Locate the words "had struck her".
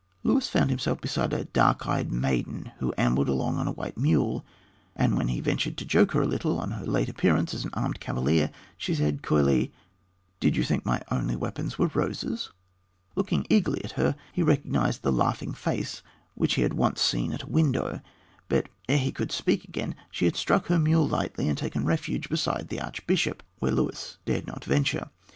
20.25-20.79